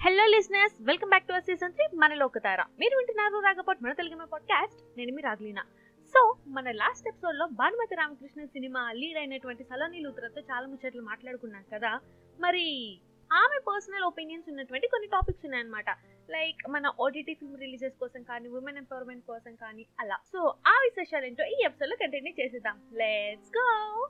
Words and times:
Hello 0.00 0.24
listeners 0.24 0.74
welcome 0.80 1.08
back 1.08 1.24
to 1.24 1.32
our 1.32 1.44
season 1.44 1.72
three 1.72 1.86
మన 1.94 2.14
లోకతార 2.14 2.62
మీరు 2.80 2.96
వింటున్నారు 2.96 3.40
రాగపోట్ 3.40 3.78
మన 3.82 3.92
తెలుగు 3.92 4.26
పాడ్కాస్ట్ 4.26 4.98
నేను 4.98 5.14
మీ 5.14 5.22
రాగలీనా. 5.22 5.62
సో 6.06 6.36
మన 6.46 6.70
లాస్ట్ 6.70 7.08
ఎపిసోడ్లో 7.08 7.46
భానుమతి 7.46 7.94
రామకృష్ణ 7.94 8.44
సినిమా 8.44 8.92
లీడ్ 8.92 9.18
అయినటువంటి 9.18 9.64
సలోని 9.64 10.00
లూత్రతో 10.00 10.40
చాలా 10.40 10.66
ముచ్చట్లు 10.66 11.02
మాట్లాడుకున్నాం 11.02 11.64
కదా. 11.74 12.00
మరి 12.40 12.98
ఆమె 13.32 13.60
పర్సనల్ 13.68 14.04
ఒపీనియన్స్ 14.04 14.50
ఉన్నటువంటి 14.50 14.86
కొన్ని 14.86 15.08
టాపిక్స్ 15.08 15.44
ఉన్నాయన్నమాట. 15.44 15.90
లైక్ 16.30 16.70
మన 16.70 16.92
ఓటీటీ 17.00 17.34
ఫిల్మ్ 17.34 17.58
రిలీజెస్ 17.58 17.94
కోసం 18.00 18.22
కానీ 18.22 18.48
ఉమెన్ 18.48 18.76
ఎంపవర్మెంట్ 18.76 19.26
కోసం 19.26 19.54
కానీ 19.54 19.86
అలా. 20.00 20.16
సో 20.32 20.54
ఆ 20.66 20.72
విశేషాలు 20.72 21.26
ఏంటో 21.26 21.44
ఈ 21.44 21.56
ఎపిసోడ్లో 21.64 21.96
కంటిన్యూ 21.96 22.44
చేసేద్దాం. 22.44 22.82
Let's 22.92 23.50
go 23.58 24.08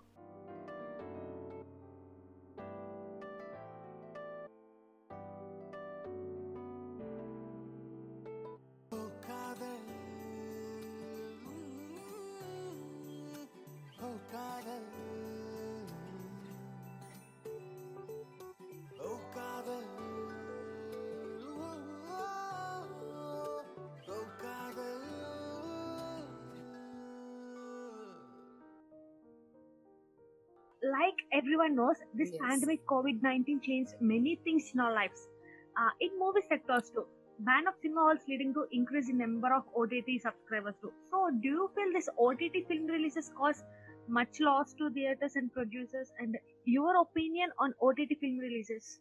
like 30.93 31.19
everyone 31.33 31.75
knows, 31.77 31.97
this 32.15 32.33
Yes. 32.33 32.41
pandemic 32.41 32.85
COVID 32.87 33.23
19 33.23 33.61
changed 33.61 33.95
many 34.01 34.37
things 34.45 34.71
in 34.75 34.81
our 34.81 34.93
lives. 34.95 35.29
Uh, 35.77 35.91
in 36.01 36.11
movie 36.19 36.43
sectors 36.49 36.91
too. 36.91 37.07
Ban 37.41 37.69
of 37.69 37.75
cinema 37.83 38.01
halls 38.03 38.21
leading 38.29 38.53
to 38.55 38.67
increase 38.73 39.09
in 39.09 39.19
number 39.19 39.53
of 39.55 39.65
OTT 39.77 40.19
subscribers 40.21 40.75
too. 40.81 40.93
So, 41.11 41.31
do 41.43 41.49
you 41.49 41.71
feel 41.75 41.93
this 41.93 42.09
OTT 42.19 42.65
film 42.69 42.87
releases 42.87 43.31
cause 43.37 43.63
much 44.09 44.41
loss 44.41 44.75
to 44.75 44.91
theaters 44.91 45.37
and 45.37 45.53
producers? 45.53 46.13
And 46.19 46.37
your 46.65 47.01
opinion 47.01 47.51
on 47.59 47.75
OTT 47.83 48.19
film 48.21 48.39
releases? 48.39 49.01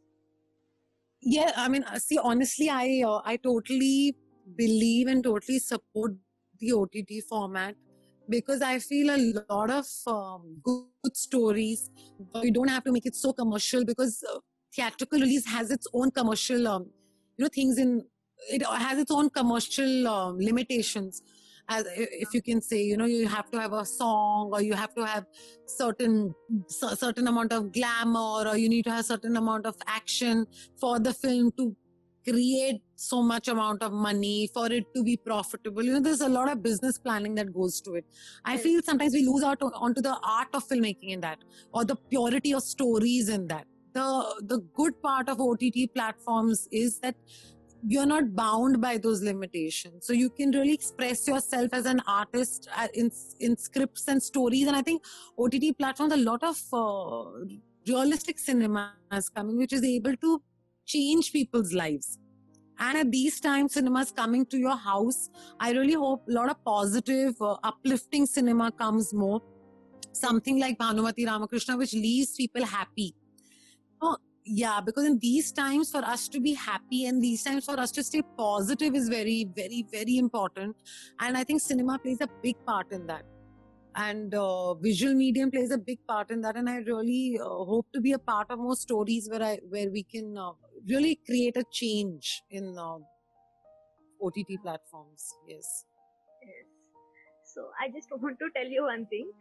yeah 1.21 1.51
i 1.55 1.67
mean 1.67 1.83
uh, 1.83 1.99
see 1.99 2.17
honestly 2.17 2.69
i 2.69 3.01
uh, 3.05 3.21
i 3.25 3.35
totally 3.37 4.15
believe 4.55 5.07
and 5.07 5.23
totally 5.23 5.59
support 5.59 6.15
the 6.59 6.71
ott 6.71 6.95
format 7.29 7.75
because 8.29 8.61
i 8.61 8.77
feel 8.79 9.09
a 9.15 9.19
lot 9.49 9.69
of 9.69 9.85
um, 10.07 10.57
good, 10.63 11.15
stories 11.15 11.89
we 12.43 12.51
don't 12.51 12.67
have 12.67 12.83
to 12.83 12.91
make 12.91 13.05
it 13.05 13.15
so 13.15 13.31
commercial 13.31 13.85
because 13.85 14.23
uh, 14.31 14.39
theatrical 14.75 15.19
release 15.19 15.45
has 15.45 15.71
its 15.71 15.87
own 15.93 16.11
commercial 16.11 16.67
um, 16.67 16.85
you 17.37 17.43
know 17.43 17.49
things 17.53 17.77
in 17.77 18.03
it 18.49 18.63
has 18.65 18.99
its 18.99 19.11
own 19.11 19.29
commercial 19.29 20.07
um, 20.07 20.37
limitations. 20.39 21.21
As 21.69 21.85
if 21.97 22.33
you 22.33 22.41
can 22.41 22.61
say 22.61 22.81
you 22.81 22.95
know 22.95 23.05
you 23.05 23.27
have 23.27 23.51
to 23.51 23.59
have 23.59 23.73
a 23.73 23.83
song 23.83 24.51
or 24.53 24.61
you 24.61 24.73
have 24.73 24.95
to 24.95 25.05
have 25.05 25.25
certain 25.65 26.33
cer- 26.67 26.95
certain 26.95 27.27
amount 27.27 27.51
of 27.51 27.73
glamour 27.73 28.47
or 28.47 28.55
you 28.57 28.69
need 28.69 28.85
to 28.85 28.91
have 28.91 29.03
certain 29.03 29.35
amount 29.35 29.65
of 29.65 29.75
action 29.85 30.47
for 30.79 30.97
the 30.97 31.13
film 31.13 31.51
to 31.57 31.75
create 32.27 32.81
so 32.95 33.21
much 33.21 33.47
amount 33.47 33.81
of 33.83 33.91
money 33.91 34.49
for 34.53 34.71
it 34.71 34.85
to 34.95 35.03
be 35.03 35.17
profitable. 35.17 35.83
You 35.83 35.93
know 35.93 35.99
there's 35.99 36.21
a 36.21 36.29
lot 36.29 36.49
of 36.51 36.63
business 36.63 36.97
planning 36.97 37.35
that 37.35 37.53
goes 37.53 37.81
to 37.81 37.95
it. 37.95 38.05
I 38.45 38.53
Yes. 38.53 38.63
feel 38.63 38.81
sometimes 38.83 39.13
we 39.13 39.25
lose 39.27 39.43
out 39.43 39.61
on- 39.61 39.73
onto 39.87 40.01
the 40.01 40.15
art 40.23 40.47
of 40.53 40.67
filmmaking 40.67 41.11
in 41.17 41.21
that 41.21 41.39
or 41.73 41.85
the 41.85 41.97
purity 42.09 42.53
of 42.53 42.63
stories 42.63 43.29
in 43.29 43.47
that. 43.47 43.67
The 43.93 44.07
the 44.53 44.59
good 44.81 45.01
part 45.01 45.29
of 45.29 45.39
ott 45.41 45.63
platforms 45.93 46.67
is 46.71 46.99
that 46.99 47.15
you're 47.87 48.05
not 48.05 48.35
bound 48.35 48.81
by 48.81 48.97
those 48.97 49.21
limitations. 49.21 50.05
So 50.05 50.13
you 50.13 50.29
can 50.29 50.51
really 50.51 50.73
express 50.73 51.27
yourself 51.27 51.69
as 51.73 51.85
an 51.85 52.01
artist 52.07 52.67
uh, 52.75 52.87
in 52.93 53.11
in 53.39 53.57
scripts 53.57 54.07
and 54.07 54.21
stories. 54.21 54.67
And 54.67 54.75
i 54.75 54.81
think 54.81 55.03
ott 55.37 55.57
platforms 55.79 56.13
a 56.13 56.17
lot 56.17 56.43
of 56.43 56.57
uh, 56.73 57.45
realistic 57.87 58.39
cinema 58.39 58.93
is 59.13 59.29
coming 59.29 59.57
which 59.57 59.73
is 59.73 59.83
able 59.83 60.15
to 60.17 60.41
change 60.87 61.31
people's 61.31 61.73
lives. 61.73 62.17
And 62.79 62.97
at 62.97 63.11
these 63.11 63.39
times 63.39 63.73
cinemas 63.73 64.11
coming 64.11 64.45
to 64.47 64.57
your 64.57 64.75
house. 64.75 65.29
I 65.59 65.71
really 65.71 65.93
hope 65.93 66.23
a 66.29 66.31
lot 66.31 66.49
of 66.49 66.63
positive 66.63 67.35
uh, 67.41 67.57
uplifting 67.63 68.25
cinema 68.25 68.71
comes 68.71 69.13
more. 69.13 69.41
Something 70.13 70.59
like 70.59 70.77
bhanumati 70.77 71.25
ramakrishna 71.25 71.77
which 71.77 71.93
leaves 71.93 72.33
people 72.35 72.65
happy. 72.65 73.15
Oh, 74.01 74.17
yeah 74.45 74.79
because 74.79 75.05
in 75.05 75.17
these 75.19 75.51
times 75.51 75.89
for 75.91 76.03
us 76.05 76.27
to 76.29 76.39
be 76.39 76.53
happy 76.53 77.05
and 77.05 77.21
these 77.21 77.43
times 77.43 77.65
for 77.65 77.79
us 77.79 77.91
to 77.91 78.03
stay 78.03 78.21
positive 78.37 78.95
is 78.95 79.09
very 79.09 79.47
very 79.55 79.85
very 79.91 80.17
important. 80.17 80.75
And 81.19 81.35
i 81.37 81.43
think 81.43 81.61
cinema 81.61 81.99
plays 81.99 82.21
a 82.21 82.29
big 82.43 82.55
part 82.65 82.91
in 82.91 83.07
that 83.07 83.25
and 84.05 84.33
uh, 84.35 84.73
visual 84.75 85.13
medium 85.13 85.51
plays 85.51 85.71
a 85.71 85.77
big 85.77 85.99
part 86.07 86.29
in 86.29 86.41
that 86.41 86.55
and 86.55 86.69
i 86.69 86.77
really 86.91 87.39
uh, 87.41 87.63
hope 87.71 87.87
to 87.93 88.01
be 88.07 88.13
a 88.13 88.19
part 88.31 88.49
of 88.51 88.59
more 88.59 88.75
stories 88.75 89.29
where 89.31 89.43
i 89.51 89.53
where 89.75 89.89
we 89.97 90.03
can 90.15 90.37
uh, 90.37 90.51
really 90.93 91.19
create 91.25 91.57
a 91.57 91.65
change 91.81 92.43
in 92.51 92.77
uh, 92.77 92.97
ott 94.27 94.41
platforms 94.63 95.29
yes 95.53 95.85
Yes. 96.41 96.65
So 97.43 97.69
I 97.79 97.89
just 97.89 98.09
want 98.21 98.39
to 98.39 98.49
tell 98.55 98.67
you 98.67 98.83
one 98.83 99.05
thing. 99.07 99.31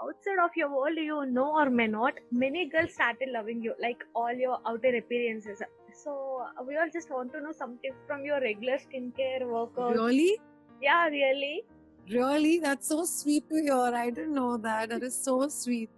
Outside 0.00 0.42
of 0.42 0.50
your 0.56 0.70
world, 0.74 0.96
you 0.96 1.24
know 1.26 1.52
or 1.54 1.70
may 1.70 1.86
not, 1.86 2.14
many 2.32 2.68
girls 2.68 2.94
started 2.94 3.28
loving 3.32 3.62
you, 3.62 3.74
like 3.80 3.98
all 4.14 4.32
your 4.32 4.58
outer 4.66 4.96
appearances. 4.96 5.62
So 6.02 6.44
we 6.66 6.76
all 6.76 6.88
just 6.92 7.10
want 7.10 7.32
to 7.34 7.40
know 7.40 7.52
some 7.52 7.78
tips 7.84 7.98
from 8.06 8.24
your 8.24 8.40
regular 8.40 8.78
skincare 8.78 9.46
workout. 9.46 9.94
really 9.94 10.40
Yeah, 10.80 11.06
really. 11.08 11.62
Really 12.10 12.58
that's 12.60 12.88
so 12.88 13.04
sweet 13.04 13.44
to 13.48 13.60
hear 13.62 13.94
i 14.02 14.10
didn't 14.10 14.34
know 14.34 14.56
that 14.56 14.88
that 14.90 15.02
is 15.02 15.16
so 15.24 15.48
sweet 15.48 15.90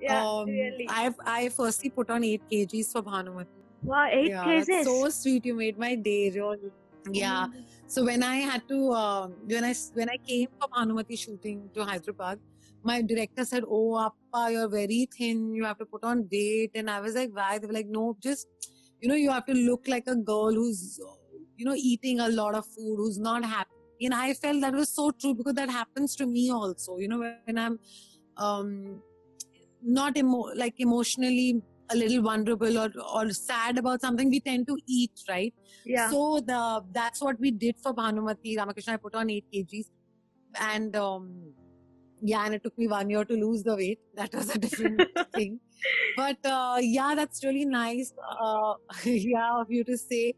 Yeah, 0.00 0.22
um, 0.22 0.46
really. 0.46 0.86
i've 0.88 1.14
i 1.26 1.48
firstly 1.50 1.90
put 1.90 2.10
on 2.10 2.24
8 2.24 2.42
kgs 2.52 2.92
for 2.92 3.02
bhanumati 3.02 3.62
wow, 3.82 4.08
eight 4.10 4.32
yeah 4.32 4.44
cases. 4.44 4.68
that's 4.68 4.84
so 4.84 5.08
sweet 5.10 5.44
you 5.44 5.54
made 5.54 5.78
my 5.78 5.94
day 5.94 6.30
really 6.40 6.72
yeah 7.22 7.46
So 7.94 8.02
when 8.06 8.22
I 8.26 8.36
had 8.48 8.62
to, 8.70 8.76
uh, 8.98 9.26
when 9.50 9.64
I 9.68 9.72
when 9.98 10.10
I 10.12 10.16
came 10.28 10.48
for 10.60 10.68
Bhanumati 10.76 11.16
shooting 11.22 11.58
to 11.74 11.84
Hyderabad, 11.88 12.38
my 12.90 12.96
director 13.10 13.44
said, 13.50 13.66
"Oh, 13.78 13.98
Appa, 14.04 14.40
you're 14.54 14.70
very 14.74 15.00
thin. 15.16 15.42
You 15.58 15.66
have 15.68 15.78
to 15.82 15.86
put 15.94 16.06
on 16.12 16.22
weight." 16.32 16.78
And 16.82 16.92
I 16.94 16.96
was 17.06 17.18
like, 17.20 17.34
"Why?" 17.40 17.50
They 17.64 17.70
were 17.72 17.76
like, 17.78 17.90
"No, 17.98 18.04
just 18.28 18.70
you 19.04 19.10
know, 19.12 19.18
you 19.24 19.30
have 19.36 19.46
to 19.50 19.56
look 19.68 19.90
like 19.94 20.08
a 20.14 20.16
girl 20.32 20.58
who's 20.60 20.80
you 21.62 21.66
know 21.70 21.76
eating 21.92 22.24
a 22.28 22.30
lot 22.40 22.58
of 22.62 22.66
food, 22.76 22.96
who's 23.02 23.20
not 23.28 23.48
happy." 23.54 23.73
And 24.00 24.14
I 24.14 24.34
felt 24.34 24.60
that 24.60 24.74
was 24.74 24.90
so 24.90 25.10
true 25.12 25.34
because 25.34 25.54
that 25.54 25.70
happens 25.70 26.16
to 26.16 26.26
me 26.26 26.50
also. 26.50 26.98
You 26.98 27.08
know, 27.08 27.18
when 27.18 27.58
I'm 27.58 27.78
um, 28.36 29.02
not 29.82 30.16
emo- 30.16 30.52
like 30.54 30.74
emotionally 30.78 31.62
a 31.90 31.96
little 31.96 32.22
vulnerable 32.22 32.78
or 32.78 32.90
or 33.14 33.30
sad 33.30 33.78
about 33.78 34.00
something, 34.00 34.30
we 34.30 34.40
tend 34.40 34.66
to 34.66 34.76
eat, 34.86 35.12
right? 35.28 35.54
yeah. 35.84 36.10
So 36.10 36.40
the 36.40 36.82
that's 36.92 37.22
what 37.22 37.38
we 37.38 37.50
did 37.50 37.76
for 37.82 37.94
Bhanumati 37.94 38.56
Ramakrishna. 38.56 38.94
I 38.94 38.96
put 38.96 39.14
on 39.14 39.30
eight 39.30 39.44
kgs, 39.52 39.86
and 40.60 40.96
um, 40.96 41.52
yeah, 42.20 42.44
and 42.44 42.54
it 42.54 42.62
took 42.62 42.76
me 42.78 42.88
one 42.88 43.10
year 43.10 43.24
to 43.24 43.34
lose 43.34 43.62
the 43.62 43.76
weight. 43.76 44.00
That 44.14 44.34
was 44.34 44.54
a 44.54 44.58
different 44.58 45.04
thing. 45.34 45.60
But 46.16 46.38
uh, 46.44 46.78
yeah, 46.80 47.14
that's 47.14 47.44
really 47.44 47.64
nice. 47.66 48.12
Uh, 48.40 48.74
yeah, 49.04 49.60
of 49.60 49.66
you 49.70 49.84
to 49.84 49.98
say 49.98 50.34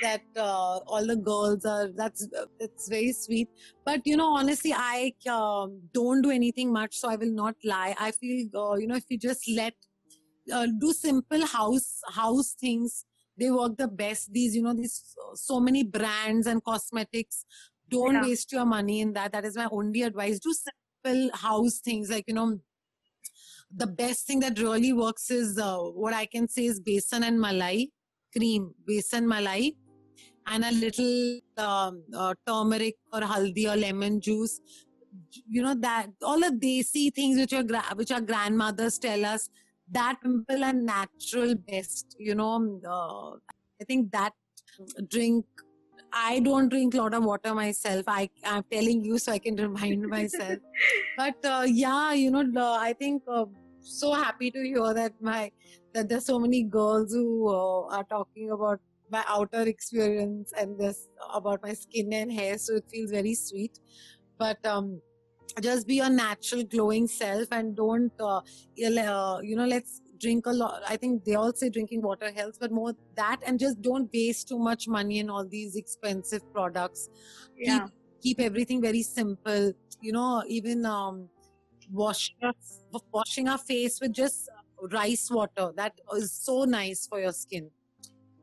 that 0.00 0.22
uh, 0.36 0.78
all 0.86 1.06
the 1.06 1.16
girls 1.16 1.64
are. 1.64 1.88
That's 1.96 2.28
that's 2.60 2.88
very 2.88 3.12
sweet. 3.12 3.50
But 3.84 4.02
you 4.04 4.16
know, 4.16 4.30
honestly, 4.36 4.72
I 4.74 5.12
um, 5.30 5.82
don't 5.94 6.22
do 6.22 6.30
anything 6.30 6.72
much, 6.72 6.96
so 6.96 7.08
I 7.10 7.16
will 7.16 7.32
not 7.32 7.56
lie. 7.64 7.94
I 7.98 8.12
feel 8.12 8.48
uh, 8.54 8.76
you 8.76 8.86
know 8.88 8.96
if 8.96 9.04
you 9.10 9.18
just 9.18 9.48
let 9.48 9.74
uh, 10.52 10.66
do 10.80 10.92
simple 10.92 11.46
house 11.46 12.00
house 12.14 12.54
things 12.60 13.04
they 13.38 13.50
work 13.50 13.76
the 13.76 13.88
best 13.88 14.32
these 14.32 14.54
you 14.54 14.62
know 14.62 14.74
these 14.74 15.14
so 15.34 15.60
many 15.60 15.82
brands 15.84 16.46
and 16.46 16.62
cosmetics 16.64 17.44
don't 17.88 18.14
Yeah. 18.14 18.22
waste 18.22 18.52
your 18.52 18.64
money 18.64 19.00
in 19.00 19.12
that 19.12 19.32
that 19.32 19.44
is 19.44 19.56
my 19.56 19.68
only 19.70 20.02
advice 20.02 20.38
do 20.40 20.52
simple 20.52 20.78
house 21.34 21.78
things 21.78 22.10
like 22.10 22.24
you 22.26 22.34
know 22.34 22.58
the 23.74 23.86
best 23.86 24.26
thing 24.26 24.40
that 24.40 24.58
really 24.58 24.92
works 24.92 25.30
is 25.30 25.58
uh, 25.58 25.78
what 25.78 26.14
i 26.14 26.26
can 26.26 26.48
say 26.48 26.66
is 26.66 26.80
besan 26.80 27.26
and 27.28 27.38
malai 27.38 27.88
cream 28.36 28.74
besan 28.88 29.24
malai 29.24 29.74
and 30.46 30.64
a 30.64 30.72
little 30.72 31.40
um, 31.58 32.02
uh, 32.16 32.34
turmeric 32.46 32.96
or 33.12 33.20
haldi 33.20 33.72
or 33.72 33.76
lemon 33.76 34.20
juice. 34.20 34.60
You 35.46 35.62
know 35.62 35.74
that 35.74 36.08
all 36.22 36.40
the 36.40 36.50
desi 36.50 37.14
things 37.14 37.38
which 37.38 37.52
your 37.52 37.62
gra- 37.62 37.94
which 37.94 38.10
our 38.10 38.20
grandmothers 38.20 38.98
tell 38.98 39.24
us 39.24 39.48
that 39.90 40.18
simple 40.22 40.64
and 40.64 40.86
natural 40.86 41.54
best 41.54 42.16
you 42.18 42.34
know 42.34 42.80
uh, 42.88 43.36
i 43.80 43.84
think 43.86 44.10
that 44.10 44.32
drink 45.08 45.44
i 46.12 46.40
don't 46.40 46.68
drink 46.68 46.94
a 46.94 46.98
lot 46.98 47.14
of 47.14 47.24
water 47.24 47.54
myself 47.54 48.04
i 48.08 48.28
i'm 48.44 48.62
telling 48.70 49.04
you 49.04 49.18
so 49.18 49.32
i 49.32 49.38
can 49.38 49.56
remind 49.56 50.06
myself 50.08 50.58
but 51.16 51.34
uh, 51.44 51.64
yeah 51.66 52.12
you 52.12 52.30
know 52.30 52.44
uh, 52.56 52.76
i 52.80 52.92
think 52.92 53.22
uh, 53.28 53.44
so 53.80 54.12
happy 54.14 54.50
to 54.50 54.62
hear 54.62 54.94
that 54.94 55.12
my 55.20 55.50
that 55.94 56.08
there's 56.08 56.26
so 56.26 56.38
many 56.38 56.62
girls 56.62 57.12
who 57.12 57.48
uh, 57.48 57.86
are 57.96 58.04
talking 58.04 58.50
about 58.50 58.80
my 59.10 59.24
outer 59.28 59.62
experience 59.62 60.52
and 60.58 60.78
this 60.78 61.08
about 61.34 61.60
my 61.62 61.74
skin 61.74 62.12
and 62.14 62.32
hair, 62.32 62.56
so 62.56 62.76
it 62.76 62.84
feels 62.90 63.10
very 63.10 63.34
sweet. 63.34 63.78
But 64.38 64.64
um, 64.64 65.02
just 65.62 65.86
be 65.86 65.96
your 65.96 66.10
natural 66.10 66.64
glowing 66.64 67.06
self 67.08 67.48
and 67.52 67.76
don't 67.76 68.12
uh, 68.20 68.38
uh, 68.38 69.38
you 69.42 69.56
know 69.56 69.66
let's 69.66 70.00
drink 70.22 70.46
a 70.46 70.52
lot. 70.52 70.82
I 70.88 70.96
think 70.96 71.24
they 71.24 71.34
all 71.34 71.52
say 71.54 71.70
drinking 71.70 72.02
water 72.02 72.32
helps 72.32 72.58
but 72.58 72.72
more 72.72 72.94
that 73.16 73.38
and 73.46 73.58
just 73.60 73.82
don't 73.82 74.10
waste 74.14 74.48
too 74.48 74.58
much 74.58 74.88
money 74.88 75.18
in 75.18 75.30
all 75.30 75.46
these 75.48 75.76
expensive 75.76 76.42
products. 76.52 77.10
Yeah. 77.56 77.88
keep 78.22 78.40
everything 78.40 78.80
very 78.82 79.02
simple. 79.02 79.72
You 80.00 80.12
know 80.12 80.44
even 80.48 80.86
um 80.86 81.30
wash 81.90 82.34
your, 82.40 82.52
washing 83.12 83.48
our 83.48 83.58
face 83.58 84.00
with 84.00 84.12
just 84.14 84.48
rice 84.92 85.28
water. 85.30 85.72
That 85.76 85.94
is 86.16 86.32
so 86.32 86.64
nice 86.64 87.06
for 87.06 87.20
your 87.20 87.32
skin. 87.32 87.70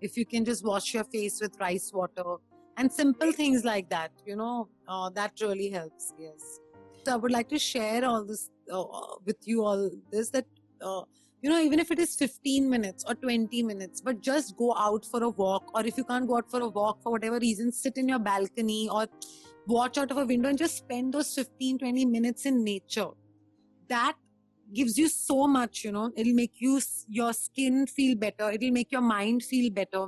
If 0.01 0.17
you 0.17 0.25
can 0.25 0.45
just 0.45 0.65
wash 0.65 0.93
your 0.93 1.03
face 1.05 1.39
with 1.41 1.55
rice 1.59 1.91
water 1.93 2.37
and 2.77 2.91
simple 2.91 3.31
things 3.33 3.65
like 3.65 3.89
that 3.89 4.11
you 4.25 4.35
know 4.35 4.69
uh, 4.87 5.09
that 5.11 5.33
really 5.41 5.69
helps 5.69 6.13
yes. 6.17 6.59
So 7.05 7.13
i 7.13 7.15
would 7.17 7.31
like 7.31 7.49
to 7.49 7.59
share 7.59 8.05
all 8.05 8.25
this 8.25 8.49
uh, 8.71 8.85
with 9.25 9.37
you 9.45 9.65
all 9.65 9.89
this 10.11 10.29
that 10.31 10.47
uh, 10.81 11.03
you 11.41 11.49
know 11.49 11.59
even 11.59 11.79
if 11.79 11.91
it 11.91 11.99
is 11.99 12.15
15 12.15 12.69
minutes 12.69 13.05
or 13.07 13.15
20 13.15 13.63
minutes 13.63 14.01
but 14.01 14.21
just 14.21 14.57
go 14.57 14.75
out 14.75 15.05
for 15.05 15.23
a 15.23 15.29
walk 15.29 15.71
or 15.73 15.85
if 15.85 15.97
you 15.97 16.03
can't 16.03 16.27
go 16.27 16.37
out 16.37 16.49
for 16.51 16.61
a 16.61 16.67
walk 16.67 17.01
for 17.01 17.11
whatever 17.11 17.39
reason 17.39 17.71
sit 17.71 17.97
in 17.97 18.09
your 18.09 18.19
balcony 18.19 18.89
or 18.89 19.07
watch 19.69 19.97
out 19.97 20.11
of 20.11 20.17
a 20.17 20.25
window 20.25 20.49
and 20.49 20.57
just 20.57 20.77
spend 20.77 21.13
those 21.13 21.33
15 21.33 21.79
20 21.79 22.05
minutes 22.05 22.45
in 22.45 22.63
nature. 22.63 23.09
That 23.87 24.15
gives 24.73 24.97
you 24.97 25.07
so 25.07 25.47
much 25.47 25.83
you 25.83 25.91
know. 25.91 26.11
It'll 26.15 26.33
make 26.33 26.59
you 26.59 26.81
your 27.07 27.33
skin 27.33 27.85
feel 27.87 28.15
better. 28.15 28.49
It'll 28.51 28.71
make 28.71 28.91
your 28.91 29.01
mind 29.01 29.43
feel 29.43 29.71
better 29.71 30.07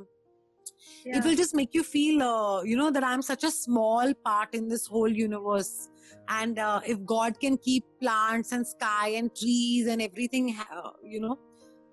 Yeah. 1.06 1.18
it 1.18 1.24
will 1.26 1.36
just 1.36 1.56
make 1.56 1.74
you 1.74 1.84
feel 1.84 2.22
uh, 2.24 2.62
you 2.64 2.78
know 2.78 2.92
that 2.92 3.04
i'm 3.04 3.22
such 3.22 3.44
a 3.44 3.52
small 3.52 4.14
part 4.26 4.54
in 4.54 4.68
this 4.68 4.86
whole 4.88 5.08
universe. 5.10 5.90
And 6.30 6.60
uh, 6.60 6.82
if 6.86 7.04
god 7.06 7.40
can 7.40 7.58
keep 7.58 7.84
plants 8.02 8.52
and 8.52 8.66
sky 8.68 9.10
and 9.20 9.34
trees 9.36 9.88
and 9.88 10.02
everything 10.02 10.54
ha- 10.54 10.94
you 11.04 11.20
know 11.20 11.38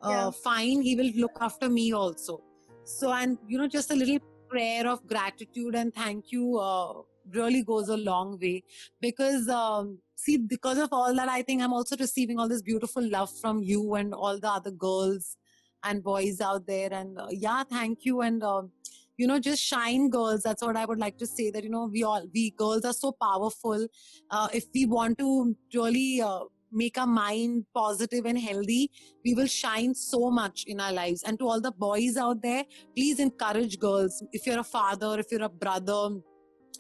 uh, 0.03 0.11
Yeah. 0.11 0.31
fine 0.45 0.83
he 0.83 0.95
will 0.97 1.13
look 1.17 1.37
after 1.41 1.69
me 1.69 1.93
also. 1.93 2.41
So 2.85 3.13
and 3.13 3.39
you 3.47 3.59
know 3.59 3.69
just 3.69 3.91
a 3.91 3.97
little 3.97 4.19
prayer 4.51 4.87
of 4.89 5.07
gratitude 5.07 5.75
and 5.75 5.95
thank 5.95 6.33
you 6.33 6.59
uh, 6.59 6.93
really 7.35 7.63
goes 7.63 7.89
a 7.89 7.97
long 7.97 8.39
way. 8.41 8.65
Because 9.01 9.49
um, 9.49 9.99
see 10.17 10.37
because 10.39 10.79
of 10.79 10.89
all 10.93 11.15
that 11.15 11.29
i 11.29 11.43
think 11.43 11.63
i'm 11.63 11.73
also 11.73 11.97
receiving 11.97 12.39
all 12.41 12.49
this 12.49 12.63
beautiful 12.63 13.05
love 13.09 13.31
from 13.41 13.63
you 13.63 13.95
and 13.95 14.13
all 14.13 14.41
the 14.41 14.49
other 14.51 14.73
girls 14.73 15.37
and 15.85 16.03
boys 16.03 16.41
out 16.41 16.67
there. 16.67 16.93
And 16.93 17.19
uh, 17.19 17.29
yeah 17.31 17.63
thank 17.63 18.05
you. 18.05 18.21
And 18.23 18.43
um 18.43 18.73
you 19.19 19.27
know 19.27 19.39
just 19.39 19.63
shine 19.63 20.09
girls. 20.11 20.43
That's 20.43 20.63
what 20.63 20.77
i 20.77 20.85
would 20.85 20.99
like 20.99 21.19
to 21.19 21.27
say 21.27 21.51
that 21.51 21.65
you 21.65 21.71
know 21.71 21.87
we 21.93 22.05
all 22.05 22.27
we 22.35 22.51
girls 22.53 22.85
are 22.85 22.93
so 22.93 23.13
powerful. 23.13 23.87
Uh, 24.31 24.49
if 24.53 24.65
we 24.75 24.87
want 24.87 25.19
to 25.19 25.57
really 25.75 26.23
uh, 26.23 26.41
make 26.71 26.99
our 26.99 27.07
mind 27.07 27.65
positive 27.75 28.27
and 28.27 28.39
healthy 28.39 28.91
we 29.25 29.35
will 29.35 29.47
shine 29.47 29.95
so 29.95 30.31
much 30.31 30.65
in 30.67 30.81
our 30.81 30.93
lives. 30.93 31.23
And 31.23 31.39
to 31.39 31.49
all 31.49 31.61
the 31.61 31.73
boys 31.73 32.17
out 32.17 32.43
there 32.43 32.65
please 32.97 33.21
encourage 33.21 33.79
girls. 33.79 34.23
If 34.33 34.47
you're 34.47 34.61
a 34.61 34.65
father 34.65 35.19
if 35.19 35.33
you're 35.33 35.43
a 35.45 35.49
brother 35.49 36.11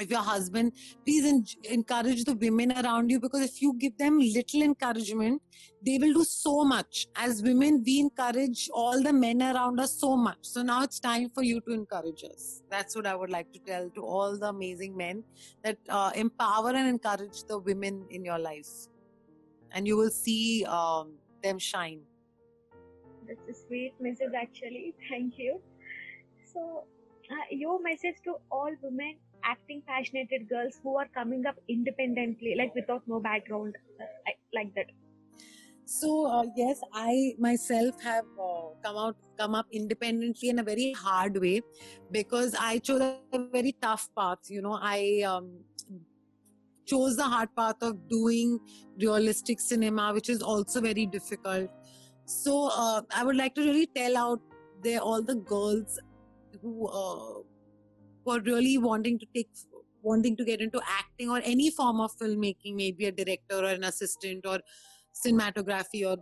if 0.00 0.11
your 0.11 0.20
husband 0.20 0.73
please 1.05 1.25
en- 1.26 1.44
encourage 1.64 2.25
the 2.25 2.35
women 2.35 2.73
around 2.73 3.11
you 3.11 3.20
because 3.20 3.43
if 3.43 3.61
you 3.61 3.75
give 3.79 3.96
them 3.99 4.19
little 4.19 4.62
encouragement 4.62 5.43
they 5.82 5.99
will 5.99 6.12
do 6.12 6.25
so 6.25 6.64
much. 6.64 7.06
As 7.14 7.43
women 7.43 7.82
we 7.85 8.00
encourage 8.00 8.69
all 8.73 9.02
the 9.02 9.12
men 9.12 9.43
around 9.43 9.79
us 9.81 9.99
so 9.99 10.17
much. 10.17 10.38
So 10.43 10.62
now 10.62 10.82
it's 10.82 10.99
time 10.99 11.31
for 11.31 11.43
you 11.43 11.61
to 11.62 11.73
encourage 11.73 12.25
us. 12.25 12.62
That's 12.70 12.96
what 12.96 13.06
i 13.06 13.14
would 13.14 13.31
like 13.31 13.50
to 13.52 13.61
tell 13.61 13.88
to 13.90 14.02
all 14.02 14.37
the 14.38 14.49
amazing 14.49 14.96
men 14.96 15.25
that 15.64 15.79
uh, 15.88 16.11
empower 16.14 16.70
and 16.70 16.88
encourage 16.88 17.44
the 17.49 17.58
women 17.58 18.06
in 18.11 18.25
your 18.25 18.38
life. 18.38 18.69
And 19.73 19.87
you 19.87 19.96
will 19.96 20.11
see 20.11 20.64
um, 20.64 21.14
them 21.43 21.58
shine. 21.58 22.00
That's 23.26 23.49
a 23.49 23.67
sweet 23.67 23.93
message, 24.00 24.32
actually. 24.35 24.94
Thank 25.11 25.35
you. 25.37 25.61
So, 26.52 26.85
uh, 27.31 27.35
your 27.50 27.81
message 27.82 28.17
to 28.25 28.37
all 28.50 28.70
women 28.82 29.17
acting 29.50 29.83
passionate 29.91 30.49
girls 30.49 30.79
who 30.83 30.97
are 31.03 31.09
coming 31.19 31.47
up 31.47 31.56
independently, 31.69 32.55
like 32.61 32.75
without 32.75 33.03
no 33.06 33.21
background, 33.21 33.77
uh, 34.00 34.05
like, 34.27 34.41
like 34.55 34.75
that. 34.75 34.91
So 35.91 36.27
uh, 36.27 36.45
yes, 36.55 36.81
I 36.93 37.33
myself 37.39 38.03
have 38.03 38.27
uh, 38.39 38.67
come 38.85 38.97
out, 38.97 39.17
come 39.39 39.55
up 39.55 39.67
independently 39.73 40.50
in 40.50 40.59
a 40.59 40.62
very 40.62 40.93
hard 40.93 41.41
way, 41.41 41.62
because 42.11 42.55
I 42.61 42.79
chose 42.79 43.00
a 43.00 43.39
very 43.53 43.75
tough 43.81 44.09
path. 44.19 44.50
You 44.56 44.61
know, 44.61 44.79
I 44.81 45.23
um, 45.27 45.65
chose 46.87 47.17
the 47.17 47.23
hard 47.23 47.49
path 47.56 47.83
of 47.83 48.06
doing 48.09 48.61
realistic 49.00 49.61
cinema, 49.61 50.12
which 50.12 50.29
is 50.29 50.43
also 50.43 50.83
very 50.83 51.06
difficult. 51.06 51.71
So 52.27 52.71
uh, 52.75 53.00
I 53.15 53.25
would 53.25 53.37
like 53.37 53.55
to 53.55 53.62
really 53.62 53.87
tell 53.87 54.19
out 54.19 54.41
there 54.83 55.00
all 55.00 55.23
the 55.23 55.37
girls 55.37 55.99
who 56.61 56.87
uh, 58.31 58.41
really 58.41 58.79
wanting 58.79 59.19
to 59.19 59.27
take 59.35 59.49
wanting 60.03 60.37
to 60.37 60.45
get 60.45 60.61
into 60.61 60.81
acting 60.87 61.29
or 61.29 61.41
any 61.45 61.71
form 61.71 62.01
of 62.01 62.17
filmmaking, 62.17 62.75
maybe 62.77 63.07
a 63.07 63.13
director 63.13 63.57
or 63.57 63.65
an 63.65 63.85
assistant 63.85 64.47
or 64.47 64.61
cinematography 65.13 66.07
or 66.09 66.17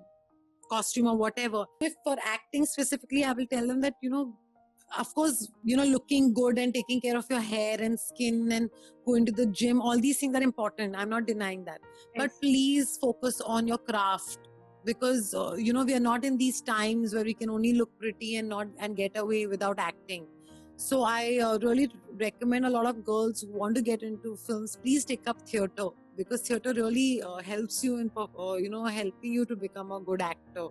costume 0.70 1.06
or 1.06 1.16
whatever. 1.16 1.64
If 1.80 1.94
for 2.04 2.16
acting 2.24 2.66
specifically, 2.66 3.24
I 3.24 3.32
will 3.32 3.46
tell 3.46 3.66
them 3.66 3.80
that, 3.82 3.94
you 4.02 4.10
know, 4.10 4.34
of 4.98 5.14
course, 5.14 5.50
you 5.64 5.76
know, 5.76 5.84
looking 5.84 6.32
good 6.32 6.58
and 6.58 6.72
taking 6.72 7.00
care 7.00 7.16
of 7.16 7.26
your 7.28 7.40
hair 7.40 7.76
and 7.80 7.98
skin 7.98 8.50
and 8.52 8.70
going 9.04 9.26
to 9.26 9.32
the 9.32 9.46
gym, 9.46 9.80
all 9.80 9.98
these 9.98 10.18
things 10.18 10.34
are 10.36 10.42
important. 10.42 10.94
I'm 10.96 11.08
not 11.10 11.26
denying 11.26 11.64
that. 11.64 11.80
But 12.16 12.30
please 12.40 12.96
focus 13.00 13.40
on 13.40 13.66
your 13.66 13.78
craft 13.78 14.38
because, 14.84 15.34
uh, 15.34 15.54
you 15.56 15.72
know, 15.72 15.84
we 15.84 15.94
are 15.94 16.00
not 16.00 16.24
in 16.24 16.36
these 16.36 16.62
times 16.62 17.14
where 17.14 17.24
we 17.24 17.34
can 17.34 17.50
only 17.50 17.74
look 17.74 17.90
pretty 17.98 18.36
and 18.36 18.48
not 18.48 18.68
and 18.78 18.96
get 18.96 19.16
away 19.16 19.46
without 19.46 19.78
acting. 19.78 20.26
So 20.76 21.02
I 21.02 21.38
uh, 21.42 21.58
really 21.58 21.90
recommend 22.20 22.66
a 22.66 22.70
lot 22.70 22.86
of 22.86 23.04
girls 23.04 23.40
who 23.40 23.58
want 23.58 23.74
to 23.76 23.82
get 23.82 24.02
into 24.02 24.36
films, 24.36 24.76
please 24.76 25.04
take 25.04 25.26
up 25.26 25.40
theater 25.48 25.88
because 26.16 26.42
theater 26.42 26.72
really 26.74 27.22
uh, 27.22 27.38
helps 27.38 27.82
you 27.82 27.98
in, 27.98 28.10
uh, 28.16 28.54
you 28.54 28.68
know, 28.68 28.84
helping 28.84 29.32
you 29.32 29.46
to 29.46 29.56
become 29.56 29.90
a 29.90 30.00
good 30.00 30.20
actor. 30.20 30.68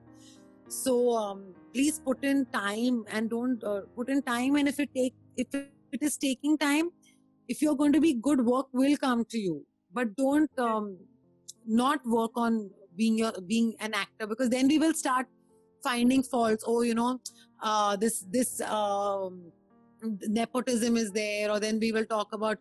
So 0.68 1.12
um, 1.12 1.54
please 1.74 2.00
put 2.00 2.24
in 2.24 2.46
time 2.54 3.04
and 3.12 3.30
don't 3.30 3.63
uh, 3.63 3.81
put 3.96 4.10
in 4.10 4.22
time. 4.22 4.56
And 4.56 4.68
if 4.68 4.80
it 4.80 4.90
take 4.96 5.13
if 5.38 5.48
it 5.52 6.02
is 6.02 6.18
taking 6.18 6.57
time, 6.57 6.90
if 7.47 7.62
you're 7.62 7.76
going 7.76 7.94
to 7.94 8.02
be 8.02 8.14
good, 8.14 8.45
work 8.45 8.68
will 8.74 8.97
come 8.97 9.26
to 9.26 9.40
you. 9.40 9.66
But 9.94 10.16
don't 10.16 10.50
um, 10.59 10.97
not 11.66 12.00
work 12.06 12.31
on 12.35 12.69
being 12.95 13.18
your 13.18 13.33
being 13.47 13.76
an 13.80 13.94
actor 13.94 14.28
because 14.28 14.50
then 14.50 14.68
we 14.68 14.78
will 14.80 14.94
start 14.94 15.28
finding 15.83 16.24
faults. 16.24 16.64
Oh, 16.68 16.81
you 16.81 16.95
know, 16.95 17.19
uh, 17.62 17.95
this 17.95 18.26
this 18.30 18.62
um, 18.62 19.52
nepotism 20.04 20.97
is 20.97 21.11
there, 21.11 21.52
or 21.52 21.59
then 21.59 21.80
we 21.80 21.92
will 21.92 22.06
talk 22.06 22.33
about 22.33 22.57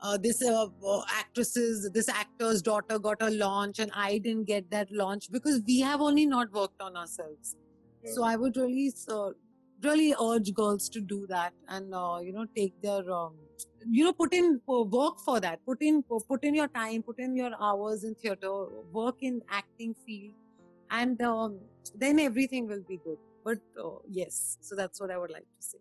uh, 0.00 0.16
this 0.16 0.42
uh, 0.42 0.66
uh, 0.86 1.02
actress's 1.10 1.90
this 1.92 2.08
actor's 2.08 2.62
daughter 2.62 2.98
got 2.98 3.20
a 3.20 3.30
launch 3.30 3.78
and 3.80 3.90
i 3.94 4.18
didn't 4.18 4.44
get 4.44 4.70
that 4.70 4.90
launch 4.92 5.30
because 5.32 5.60
we 5.66 5.80
have 5.80 6.00
only 6.00 6.26
not 6.26 6.52
worked 6.52 6.80
on 6.80 6.96
ourselves. 6.96 7.56
So 8.04 8.24
i 8.24 8.36
would 8.36 8.56
really 8.56 8.92
uh, 9.08 9.30
really 9.82 10.14
urge 10.20 10.52
girls 10.54 10.88
to 10.90 11.00
do 11.00 11.26
that 11.28 11.52
and 11.68 11.94
uh, 11.94 12.18
you 12.22 12.32
know 12.32 12.46
take 12.56 12.80
their 12.82 13.10
um, 13.12 13.34
you 13.90 14.04
know 14.04 14.12
put 14.12 14.32
in 14.32 14.60
uh, 14.68 14.82
work 14.82 15.18
for 15.24 15.40
that. 15.40 15.60
Put 15.66 15.82
in 15.82 16.02
put 16.04 16.44
in 16.44 16.54
your 16.54 16.68
time 16.68 17.02
put 17.02 17.18
in 17.18 17.36
your 17.36 17.52
hours 17.60 18.04
in 18.04 18.14
theater 18.14 18.66
work 18.92 19.16
in 19.20 19.42
acting 19.50 19.94
field 20.06 20.34
and 20.90 21.20
um, 21.22 21.60
then 21.94 22.18
everything 22.20 22.68
will 22.68 22.84
be 22.88 22.98
good. 23.04 23.18
But 23.44 23.58
uh, 23.82 23.98
yes 24.08 24.58
so 24.60 24.76
that's 24.76 25.00
what 25.00 25.10
i 25.10 25.16
would 25.16 25.30
like 25.30 25.46
to 25.56 25.62
say 25.66 25.78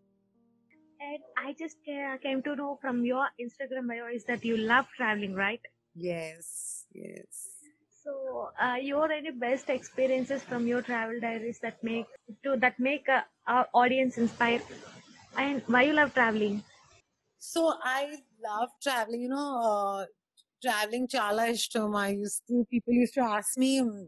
And 1.00 1.24
I 1.36 1.54
just 1.54 1.78
came 1.84 2.44
to 2.44 2.56
know 2.56 2.76
from 2.80 3.04
your 3.04 3.30
Instagram 3.40 3.88
bio 3.88 4.08
is 4.14 4.26
that 4.26 4.46
you 4.46 4.58
love 4.58 4.88
traveling, 4.96 5.34
right? 5.34 5.62
yes 5.96 6.86
yes 6.94 7.66
So, 8.04 8.52
uh, 8.62 8.76
your 8.82 9.12
any 9.12 9.32
best 9.32 9.70
experiences 9.70 10.42
from 10.44 10.68
your 10.68 10.82
travel 10.82 11.20
diaries 11.20 11.60
that 11.60 11.84
make 11.84 12.06
to 12.44 12.56
that 12.58 12.80
make 12.80 13.10
uh, 13.10 13.24
our 13.46 13.68
audience 13.74 14.18
inspired, 14.18 14.62
and 15.38 15.62
why 15.68 15.84
you 15.84 15.94
love 15.94 16.14
traveling? 16.14 16.64
So 17.40 17.74
I 17.84 18.18
love 18.44 18.70
traveling. 18.82 19.22
You 19.22 19.30
know, 19.30 19.62
uh, 19.64 20.06
traveling 20.62 21.08
chala 21.08 21.50
ishtam. 21.56 21.96
I 21.96 22.10
used 22.10 22.44
to 22.48 22.66
people 22.70 22.94
used 22.94 23.14
to 23.16 23.22
ask 23.22 23.58
me, 23.58 23.80
"Hmm, 23.80 24.06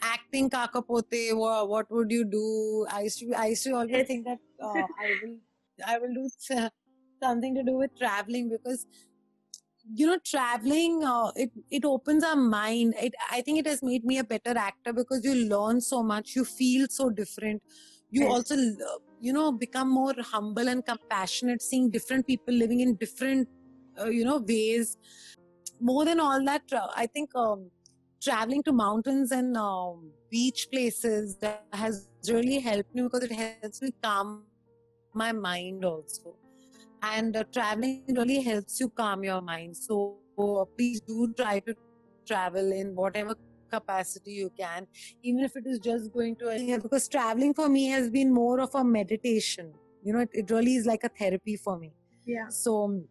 acting 0.00 0.50
kakapote. 0.50 1.22
What, 1.36 1.68
what 1.68 1.90
would 1.90 2.10
you 2.10 2.24
do? 2.24 2.86
I 2.90 3.02
used 3.02 3.18
to 3.20 3.32
I 3.34 3.46
used 3.54 3.64
to 3.64 3.74
always 3.74 4.06
think 4.06 4.24
that 4.26 4.40
uh, 4.60 4.86
I 5.06 5.14
will 5.20 5.38
I 5.86 5.98
will 5.98 6.12
do 6.14 6.28
something 7.22 7.54
to 7.54 7.62
do 7.62 7.76
with 7.78 7.90
traveling 7.98 8.48
because 8.50 8.86
you 9.94 10.06
know 10.06 10.18
traveling 10.24 11.02
uh, 11.04 11.30
it 11.36 11.50
it 11.70 11.84
opens 11.84 12.24
our 12.24 12.36
mind. 12.36 12.94
It 13.00 13.14
I 13.30 13.40
think 13.42 13.58
it 13.58 13.66
has 13.66 13.82
made 13.82 14.04
me 14.04 14.18
a 14.18 14.24
better 14.24 14.56
actor 14.56 14.92
because 14.92 15.24
you 15.24 15.34
learn 15.34 15.80
so 15.80 16.02
much. 16.02 16.32
You 16.36 16.44
feel 16.44 16.86
so 16.90 17.10
different. 17.10 17.62
You 18.10 18.22
Yes. 18.22 18.32
also 18.32 18.54
you 19.18 19.32
know 19.32 19.52
become 19.52 19.90
more 19.90 20.14
humble 20.32 20.68
and 20.68 20.84
compassionate 20.84 21.62
seeing 21.62 21.90
different 21.90 22.26
people 22.26 22.54
living 22.54 22.80
in 22.80 22.96
different 22.96 23.48
uh, 24.00 24.06
you 24.08 24.24
know 24.24 24.38
ways 24.46 24.96
more 25.80 26.04
than 26.04 26.20
all 26.20 26.44
that 26.44 26.62
uh, 26.72 26.88
i 26.96 27.06
think 27.06 27.30
um, 27.36 27.70
traveling 28.22 28.62
to 28.62 28.72
mountains 28.72 29.32
and 29.32 29.56
um, 29.56 30.12
beach 30.30 30.68
places 30.72 31.36
that 31.40 31.64
has 31.72 32.08
really 32.28 32.60
helped 32.60 32.94
me 32.94 33.02
because 33.02 33.24
it 33.24 33.32
helps 33.32 33.82
me 33.82 33.90
calm 34.02 34.46
my 35.14 35.32
mind 35.32 35.84
also 35.84 36.34
and 37.02 37.36
uh, 37.36 37.44
traveling 37.52 38.04
really 38.08 38.40
helps 38.40 38.80
you 38.80 38.88
calm 38.90 39.24
your 39.24 39.40
mind 39.40 39.76
so 39.76 40.18
uh, 40.38 40.64
please 40.76 41.00
do 41.02 41.32
try 41.36 41.58
to 41.60 41.74
travel 42.26 42.72
in 42.72 42.94
whatever 42.94 43.34
capacity 43.70 44.32
you 44.32 44.50
can 44.58 44.86
even 45.22 45.42
if 45.44 45.56
it 45.56 45.64
is 45.66 45.78
just 45.78 46.12
going 46.12 46.36
to 46.36 46.48
a 46.48 46.78
because 46.78 47.08
traveling 47.08 47.54
for 47.54 47.68
me 47.68 47.86
has 47.86 48.10
been 48.10 48.32
more 48.32 48.60
of 48.60 48.74
a 48.74 48.84
meditation 48.84 49.72
you 50.02 50.12
know 50.12 50.20
it, 50.20 50.28
it 50.32 50.50
really 50.50 50.74
is 50.74 50.86
like 50.86 51.04
a 51.04 51.10
therapy 51.18 51.56
for 51.56 51.78
me 51.78 51.92
Yeah. 52.26 52.48
so 52.48 53.02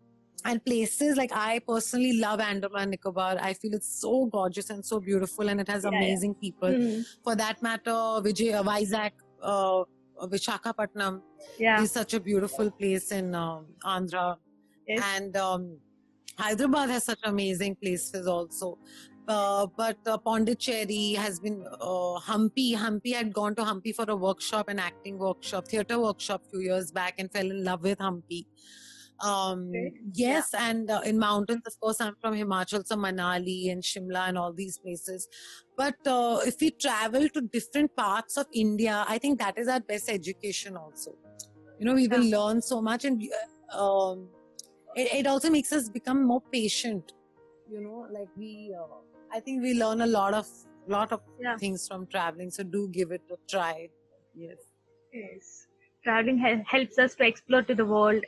and 0.44 0.64
places 0.66 1.18
like 1.18 1.32
I 1.34 1.60
personally 1.68 2.14
love 2.18 2.40
Andaman 2.40 2.82
and 2.82 2.92
Nicobar. 2.92 3.38
I 3.40 3.54
feel 3.54 3.74
it's 3.76 4.02
so 4.02 4.26
gorgeous 4.26 4.70
and 4.72 4.84
so 4.84 5.00
beautiful, 5.00 5.50
and 5.50 5.62
it 5.62 5.68
has 5.68 5.84
Yeah, 5.84 5.92
yeah. 5.92 5.98
amazing 5.98 6.36
people. 6.36 6.70
Mm. 6.70 7.04
For 7.24 7.36
that 7.36 7.62
matter, 7.62 7.92
Vijay 8.26 8.56
uh, 8.56 8.64
Vizag, 8.64 9.12
uh, 9.42 9.84
Vishakhapatnam 10.22 11.22
Yeah. 11.60 11.82
is 11.82 11.92
such 11.92 12.14
a 12.14 12.20
beautiful 12.20 12.72
place 12.72 13.12
in 13.12 13.34
um, 13.36 13.66
Andhra, 13.84 14.38
Yes. 14.88 15.04
and 15.16 15.36
um, 15.38 15.78
Hyderabad 16.38 16.90
has 16.90 17.06
such 17.06 17.20
amazing 17.24 17.76
places 17.76 18.28
also. 18.28 18.78
Uh, 19.28 19.68
but 19.78 19.98
uh, 20.08 20.18
Pondicherry 20.18 21.14
has 21.14 21.40
been 21.40 21.64
uh, 21.80 22.20
Hampi. 22.20 22.76
Hampi 22.76 23.14
had 23.14 23.32
gone 23.32 23.56
to 23.56 23.62
Hampi 23.64 23.94
for 23.96 24.06
a 24.10 24.16
workshop, 24.16 24.68
an 24.68 24.80
acting 24.80 25.18
workshop, 25.20 25.68
theater 25.68 26.00
workshop, 26.00 26.42
few 26.50 26.60
years 26.62 26.92
back, 26.92 27.16
and 27.20 27.32
fell 27.32 27.46
in 27.50 27.64
love 27.64 27.84
with 27.84 28.00
Hampi. 28.00 28.46
Um, 29.24 29.70
Great. 29.72 29.94
yes, 30.14 30.54
and 30.58 30.90
uh, 30.90 31.02
in 31.06 31.20
mountains, 31.20 31.62
of 31.68 31.80
course, 31.80 32.02
I'm 32.02 32.16
from 32.20 32.34
Himachal, 32.34 32.86
so 32.86 32.96
Manali 32.96 33.72
and 33.72 33.84
Shimla 33.84 34.28
and 34.30 34.38
all 34.38 34.54
these 34.54 34.78
places. 34.80 35.28
But 35.78 35.96
uh, 36.06 36.40
if 36.46 36.56
we 36.60 36.72
travel 36.72 37.30
to 37.30 37.42
different 37.42 37.96
parts 37.96 38.38
of 38.38 38.48
India, 38.54 39.06
I 39.08 39.18
think 39.20 39.40
that 39.40 39.58
is 39.58 39.68
our 39.68 39.80
best 39.80 40.10
education 40.10 40.76
also. 40.76 41.14
You 41.80 41.86
know, 41.86 41.94
we 41.96 42.08
will 42.08 42.28
learn 42.30 42.62
so 42.62 42.82
much, 42.82 43.06
and 43.06 43.22
uh, 43.74 44.12
um, 44.12 44.28
it, 44.96 45.14
it 45.14 45.28
also 45.28 45.50
makes 45.50 45.72
us 45.72 45.90
become 45.90 46.26
more 46.26 46.42
patient. 46.52 47.12
You 47.70 47.82
know, 47.82 48.08
like 48.12 48.30
we, 48.36 48.76
uh, 48.78 48.86
I 49.32 49.40
think 49.40 49.62
we 49.62 49.74
learn 49.76 50.02
a 50.02 50.08
lot 50.08 50.34
of 50.34 50.48
lot 50.88 51.12
of 51.12 51.22
Yeah. 51.40 51.56
things 51.58 51.88
from 51.88 52.08
traveling. 52.08 52.52
So 52.52 52.64
do 52.64 52.90
give 52.90 53.12
it 53.12 53.22
a 53.32 53.38
try. 53.50 53.90
Yes. 54.36 54.58
Yes. 55.14 55.68
Traveling 56.04 56.38
helps 56.68 56.98
us 56.98 57.16
to 57.16 57.26
explore 57.26 57.62
to 57.64 57.76
the 57.76 57.86
world. 57.86 58.26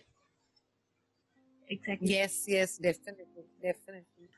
Exactly. 1.70 2.08
Yes. 2.10 2.46
Yes. 2.48 2.78
Definitely. 2.78 3.46
Definitely. 3.62 4.30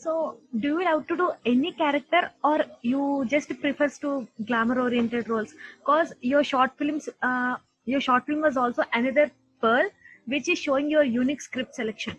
So, 0.00 0.38
do 0.58 0.68
you 0.68 0.84
love 0.84 1.06
to 1.08 1.16
do 1.16 1.32
any 1.44 1.72
character, 1.72 2.30
or 2.44 2.64
you 2.82 3.24
just 3.26 3.48
prefers 3.60 3.98
to 3.98 4.28
glamour-oriented 4.46 5.28
roles? 5.28 5.54
Cause 5.84 6.12
your 6.20 6.44
short 6.44 6.70
films, 6.78 7.08
uh, 7.22 7.56
your 7.86 8.00
short 8.00 8.26
film 8.26 8.42
was 8.42 8.56
also 8.56 8.84
another 8.92 9.30
pearl, 9.60 9.88
which 10.26 10.48
is 10.48 10.58
showing 10.58 10.88
your 10.88 11.02
unique 11.02 11.40
script 11.40 11.74
selection. 11.74 12.16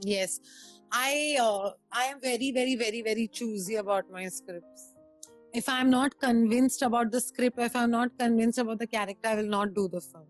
Yes, 0.00 0.40
I 0.90 1.36
uh, 1.40 1.70
I 1.92 2.04
am 2.06 2.20
very 2.20 2.50
very 2.50 2.74
very 2.74 3.02
very 3.02 3.28
choosy 3.28 3.76
about 3.76 4.10
my 4.10 4.26
scripts. 4.28 4.94
If 5.52 5.68
I'm 5.68 5.90
not 5.90 6.18
convinced 6.18 6.82
about 6.82 7.12
the 7.12 7.20
script, 7.20 7.58
if 7.58 7.76
I'm 7.76 7.90
not 7.90 8.18
convinced 8.18 8.58
about 8.58 8.78
the 8.78 8.86
character, 8.86 9.28
I 9.28 9.34
will 9.36 9.52
not 9.58 9.74
do 9.74 9.88
the 9.88 10.00
film. 10.00 10.26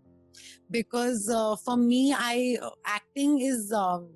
Because 0.71 1.29
uh, 1.29 1.57
for 1.57 1.77
me, 1.77 2.15
I 2.17 2.59
uh, 2.63 2.71
acting 2.85 3.41
is 3.41 3.73
um, 3.73 4.09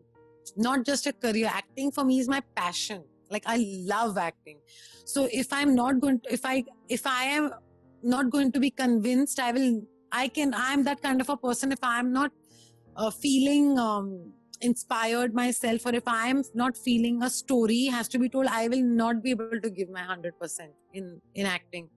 not 0.56 0.84
just 0.84 1.06
a 1.06 1.12
career. 1.12 1.50
Acting 1.52 1.90
for 1.90 2.04
me 2.04 2.20
is 2.20 2.28
my 2.28 2.42
passion. 2.54 3.04
Like 3.30 3.44
I 3.46 3.64
love 3.87 4.18
acting. 4.18 4.58
So 5.04 5.28
if 5.32 5.52
I'm 5.52 5.75
not 5.75 6.00
going, 6.00 6.20
to, 6.20 6.32
if 6.32 6.44
I 6.44 6.64
if 6.88 7.06
I 7.06 7.25
am 7.25 7.50
not 8.02 8.30
going 8.30 8.52
to 8.52 8.61
be 8.61 8.70
convinced, 8.70 9.40
I 9.40 9.52
will. 9.52 9.82
I 10.12 10.28
can. 10.28 10.54
I'm 10.54 10.84
that 10.84 11.02
kind 11.02 11.20
of 11.20 11.28
a 11.28 11.37
person. 11.37 11.73
If 11.73 11.82
I'm 11.82 12.12
not 12.12 12.30
uh, 12.96 13.11
feeling 13.11 13.78
um, 13.78 14.32
inspired 14.61 15.34
myself 15.34 15.87
or 15.87 15.94
if 15.94 16.06
i 16.06 16.26
am 16.28 16.42
not 16.54 16.76
feeling 16.76 17.23
a 17.23 17.30
story 17.30 17.84
has 17.87 18.08
to 18.08 18.18
be 18.18 18.28
told 18.28 18.46
i 18.46 18.68
will 18.68 18.82
not 19.00 19.23
be 19.23 19.30
able 19.30 19.61
to 19.61 19.70
give 19.70 19.90
my 19.90 20.02
100% 20.02 20.68
in 20.92 21.20
in 21.34 21.46
acting. 21.46 21.88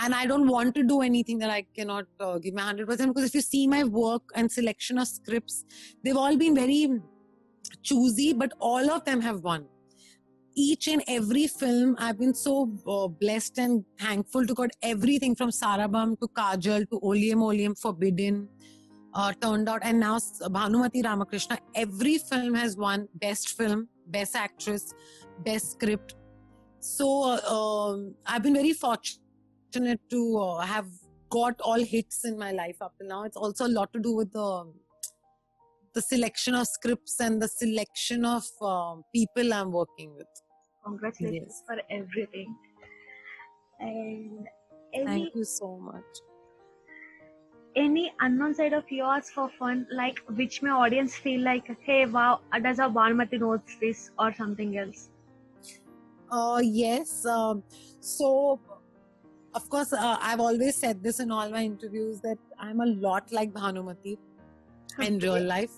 And 0.00 0.14
i 0.14 0.26
don't 0.26 0.48
want 0.48 0.74
to 0.74 0.82
do 0.82 1.00
anything 1.02 1.38
that 1.38 1.50
i 1.50 1.64
cannot 1.76 2.06
uh, 2.20 2.38
give 2.38 2.54
my 2.54 2.62
100% 2.62 2.86
because 3.08 3.24
if 3.24 3.34
you 3.34 3.40
see 3.40 3.66
my 3.66 3.84
work 3.84 4.22
and 4.34 4.50
selection 4.50 4.98
of 4.98 5.08
scripts 5.08 5.64
they've 6.02 6.16
all 6.16 6.36
been 6.36 6.54
very 6.54 6.88
choosy 7.82 8.32
but 8.32 8.52
all 8.60 8.90
of 8.90 9.04
them 9.04 9.20
have 9.20 9.40
won. 9.40 9.66
Each 10.56 10.86
and 10.86 11.02
every 11.08 11.46
film 11.48 11.96
i've 11.98 12.18
been 12.18 12.34
so 12.34 12.70
uh, 12.86 13.08
blessed 13.08 13.58
and 13.58 13.84
thankful 13.98 14.46
to 14.46 14.54
god. 14.54 14.70
Everything 14.82 15.34
from 15.34 15.50
sarabam 15.50 16.18
to 16.20 16.28
kajal 16.28 16.88
to 16.90 17.00
olium 17.02 17.42
olium 17.42 17.74
forbidden 17.74 18.48
uh, 19.14 19.32
turned 19.40 19.68
out 19.68 19.80
and 19.82 19.98
now 20.00 20.18
bhanumati 20.18 21.04
ramakrishna. 21.04 21.58
Every 21.74 22.18
film 22.18 22.54
has 22.54 22.76
won 22.76 23.08
best 23.14 23.56
film 23.56 23.88
best 24.06 24.36
actress 24.36 24.94
best 25.44 25.72
script. 25.72 26.14
So 26.78 27.08
uh, 27.32 27.54
um, 27.56 28.14
i've 28.26 28.42
been 28.44 28.54
very 28.54 28.72
fortunate 28.72 29.23
to 30.10 30.38
uh, 30.38 30.58
have 30.60 30.86
got 31.30 31.60
all 31.60 31.82
hits 31.82 32.24
in 32.24 32.38
my 32.38 32.52
life 32.52 32.76
up 32.80 32.92
till 32.98 33.08
now 33.08 33.24
it's 33.24 33.36
also 33.36 33.66
a 33.66 33.72
lot 33.76 33.92
to 33.92 34.00
do 34.00 34.14
with 34.14 34.32
the 34.32 34.72
the 35.94 36.02
selection 36.02 36.54
of 36.54 36.66
scripts 36.66 37.20
and 37.20 37.40
the 37.40 37.48
selection 37.48 38.24
of 38.24 38.44
um, 38.62 39.02
people 39.14 39.52
i'm 39.52 39.72
working 39.72 40.14
with 40.16 40.26
Congratulations 40.84 41.46
Yes. 41.46 41.62
for 41.66 41.76
everything. 41.90 42.54
And 43.80 44.46
any 44.92 45.06
thank 45.06 45.34
you 45.34 45.44
so 45.44 45.78
much 45.78 46.04
any 47.76 48.12
unknown 48.20 48.54
side 48.54 48.72
of 48.72 48.84
yours 48.90 49.30
for 49.30 49.50
fun, 49.58 49.86
like 49.90 50.18
which 50.36 50.62
my 50.62 50.70
audience 50.70 51.16
feel 51.16 51.40
like, 51.40 51.76
hey, 51.80 52.06
wow, 52.06 52.40
does 52.62 52.78
our 52.78 52.88
Bhanumati 52.88 53.40
knows 53.40 53.60
this 53.80 54.12
or 54.18 54.32
something 54.32 54.78
else? 54.78 55.08
Uh, 56.30 56.60
yes. 56.62 57.24
Um, 57.26 57.64
so, 58.00 58.60
of 59.54 59.68
course, 59.68 59.92
uh, 59.92 60.16
I've 60.20 60.40
always 60.40 60.76
said 60.76 61.02
this 61.02 61.20
in 61.20 61.30
all 61.30 61.48
my 61.50 61.62
interviews 61.62 62.20
that 62.20 62.38
I'm 62.58 62.80
a 62.80 62.86
lot 62.86 63.30
like 63.32 63.52
Bhanumati 63.52 64.18
in 65.00 65.18
real 65.18 65.42
life. 65.42 65.70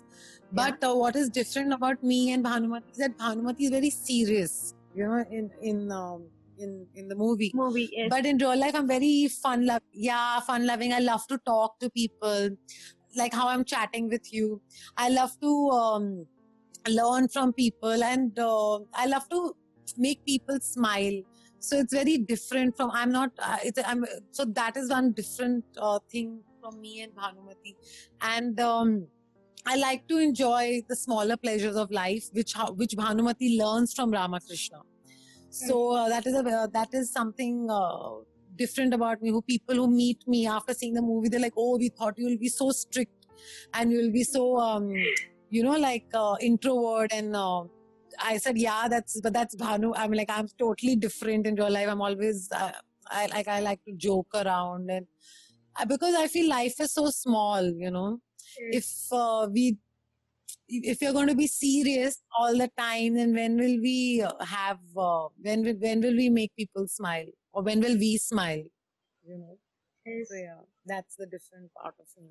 But 0.52 0.82
uh, 0.82 0.94
what 0.94 1.16
is 1.16 1.28
different 1.28 1.72
about 1.72 2.02
me 2.02 2.32
and 2.32 2.44
Bhanumati 2.44 2.90
is 2.92 2.98
that 2.98 3.18
Bhanumati 3.18 3.62
is 3.62 3.70
very 3.70 3.90
serious, 3.90 4.74
you 4.94 5.04
know, 5.04 5.24
in 5.30 5.50
in 5.60 5.92
um, 5.92 6.26
in 6.58 6.86
in 6.94 7.08
the 7.08 7.14
movie. 7.14 7.50
Movie, 7.54 7.88
yes. 7.92 8.08
But 8.10 8.26
in 8.26 8.38
real 8.38 8.58
life, 8.58 8.74
I'm 8.74 8.86
very 8.86 9.28
fun 9.28 9.66
loving. 9.66 9.88
Yeah, 9.92 10.40
fun 10.40 10.66
loving. 10.66 10.92
I 10.92 11.00
love 11.00 11.26
to 11.28 11.38
talk 11.38 11.78
to 11.80 11.90
people, 11.90 12.50
like 13.16 13.34
how 13.34 13.48
I'm 13.48 13.64
chatting 13.64 14.08
with 14.08 14.32
you. 14.32 14.60
I 14.96 15.08
love 15.10 15.38
to 15.40 15.70
um, 15.70 16.26
learn 16.88 17.28
from 17.28 17.52
people, 17.52 18.02
and 18.02 18.38
uh, 18.38 18.78
I 18.94 19.06
love 19.06 19.28
to 19.30 19.54
make 19.98 20.24
people 20.24 20.58
smile. 20.60 21.22
So 21.58 21.78
it's 21.78 21.92
very 21.94 22.18
different 22.18 22.76
from. 22.76 22.90
I'm 22.92 23.10
not. 23.12 23.30
Uh, 23.38 23.58
it's. 23.64 23.78
I'm. 23.84 24.04
So 24.30 24.44
that 24.44 24.76
is 24.76 24.90
one 24.90 25.12
different 25.12 25.64
uh, 25.78 25.98
thing 26.10 26.42
from 26.60 26.80
me 26.80 27.02
and 27.02 27.14
Bhanumati, 27.14 27.76
and. 28.20 28.58
Um, 28.60 29.08
I 29.68 29.74
like 29.76 30.06
to 30.08 30.18
enjoy 30.18 30.82
the 30.88 30.94
smaller 30.94 31.36
pleasures 31.36 31.74
of 31.76 31.90
life, 31.90 32.28
which 32.32 32.54
which 32.76 32.92
Bhanumati 32.96 33.58
learns 33.58 33.92
from 33.92 34.12
Ramakrishna. 34.12 34.82
So 35.50 35.92
uh, 35.92 36.08
that 36.08 36.26
is 36.26 36.34
a 36.34 36.40
uh, 36.40 36.66
that 36.72 36.88
is 36.92 37.12
something 37.12 37.68
uh, 37.70 38.10
different 38.56 38.94
about 38.94 39.22
me. 39.22 39.30
Who 39.30 39.42
people 39.42 39.76
who 39.76 39.88
meet 39.90 40.18
me 40.26 40.46
after 40.46 40.74
seeing 40.74 40.94
the 40.94 41.02
movie, 41.02 41.28
they're 41.28 41.40
like, 41.40 41.54
"Oh, 41.56 41.78
we 41.78 41.88
thought 41.90 42.14
you 42.18 42.26
will 42.26 42.38
be 42.38 42.48
so 42.48 42.70
strict, 42.70 43.26
and 43.72 43.92
you 43.92 43.98
will 43.98 44.12
be 44.12 44.24
so, 44.24 44.58
um, 44.58 44.92
you 45.50 45.62
know, 45.62 45.76
like 45.76 46.06
uh, 46.14 46.36
introvert." 46.40 47.12
And 47.12 47.34
uh, 47.36 47.64
I 48.20 48.36
said, 48.38 48.58
"Yeah, 48.58 48.88
that's 48.88 49.20
but 49.20 49.32
that's 49.32 49.56
Bhanu. 49.56 49.92
I'm 49.96 50.12
like 50.12 50.30
I'm 50.30 50.48
totally 50.58 50.96
different 50.96 51.46
in 51.46 51.54
real 51.56 51.70
life. 51.70 51.88
I'm 51.88 52.00
always 52.02 52.48
uh, 52.52 52.72
I 53.10 53.26
like 53.26 53.48
I 53.48 53.60
like 53.60 53.84
to 53.84 53.92
joke 53.92 54.28
around 54.34 54.90
and 54.90 55.06
uh, 55.78 55.84
because 55.84 56.14
I 56.14 56.28
feel 56.28 56.48
life 56.48 56.80
is 56.80 56.92
so 56.92 57.10
small, 57.10 57.64
you 57.64 57.90
know. 57.90 58.20
If 58.70 58.88
uh, 59.12 59.48
we 59.52 59.78
if 60.68 61.00
you're 61.00 61.12
going 61.12 61.28
to 61.28 61.34
be 61.34 61.46
serious 61.46 62.22
all 62.38 62.56
the 62.56 62.68
time 62.78 63.14
then 63.14 63.34
when 63.34 63.56
will 63.56 63.80
we 63.80 64.22
uh, 64.22 64.32
have 64.44 64.78
uh, 64.96 65.28
when 65.40 65.62
will, 65.64 65.74
when 65.78 66.00
will 66.00 66.16
we 66.16 66.28
make 66.28 66.54
people 66.56 66.86
smile 66.88 67.26
or 67.52 67.62
when 67.62 67.80
will 67.80 67.96
we 67.98 68.16
smile 68.16 68.62
you 69.26 69.38
know 69.38 69.58
Yes. 70.04 70.28
so 70.28 70.36
yeah 70.36 70.60
that's 70.84 71.16
the 71.16 71.26
different 71.26 71.72
part 71.74 71.94
of 71.98 72.06
me 72.22 72.30